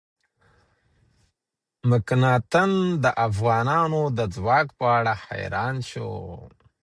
مکناتن 1.89 2.71
د 3.03 3.05
افغانانو 3.27 4.01
د 4.17 4.19
ځواک 4.35 4.67
په 4.79 4.85
اړه 4.97 5.13
حیران 5.25 5.75
شو. 5.89 6.11